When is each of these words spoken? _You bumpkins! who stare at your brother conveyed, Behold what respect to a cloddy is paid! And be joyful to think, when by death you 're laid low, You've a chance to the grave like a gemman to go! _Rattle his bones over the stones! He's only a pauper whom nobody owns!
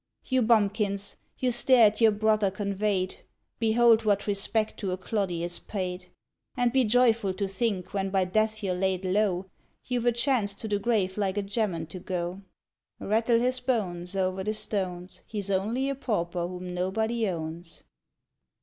_You 0.31 0.41
bumpkins! 0.41 1.17
who 1.39 1.51
stare 1.51 1.85
at 1.85 2.01
your 2.01 2.09
brother 2.09 2.49
conveyed, 2.49 3.17
Behold 3.59 4.03
what 4.03 4.25
respect 4.25 4.79
to 4.79 4.89
a 4.91 4.97
cloddy 4.97 5.43
is 5.43 5.59
paid! 5.59 6.07
And 6.57 6.73
be 6.73 6.85
joyful 6.85 7.35
to 7.35 7.47
think, 7.47 7.93
when 7.93 8.09
by 8.09 8.25
death 8.25 8.63
you 8.63 8.71
're 8.71 8.75
laid 8.75 9.05
low, 9.05 9.45
You've 9.85 10.07
a 10.07 10.11
chance 10.11 10.55
to 10.55 10.67
the 10.67 10.79
grave 10.79 11.19
like 11.19 11.37
a 11.37 11.43
gemman 11.43 11.85
to 11.89 11.99
go! 11.99 12.41
_Rattle 12.99 13.39
his 13.39 13.59
bones 13.59 14.15
over 14.15 14.43
the 14.43 14.55
stones! 14.55 15.21
He's 15.27 15.51
only 15.51 15.87
a 15.87 15.93
pauper 15.93 16.47
whom 16.47 16.73
nobody 16.73 17.29
owns! 17.29 17.83